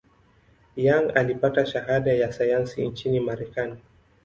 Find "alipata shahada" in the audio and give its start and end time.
1.15-2.13